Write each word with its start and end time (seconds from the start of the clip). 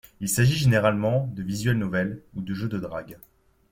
Il 0.19 0.27
s'agit 0.29 0.55
généralement 0.57 1.27
de 1.27 1.43
visual 1.43 1.77
novels 1.77 2.23
ou 2.33 2.41
de 2.41 2.55
jeux 2.55 2.69
de 2.69 2.79
drague. 2.79 3.19